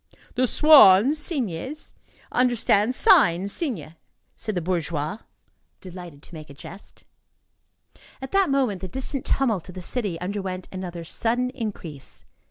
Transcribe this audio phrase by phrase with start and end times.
[0.33, 1.93] "The swans [cygnes]
[2.31, 3.93] understand signs [signes],"
[4.35, 5.19] said the bourgeois,
[5.79, 7.03] delighted to make a jest.
[8.19, 12.25] At that moment, the distant tumult of the city underwent another sudden increase.